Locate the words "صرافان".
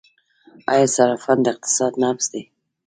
0.95-1.37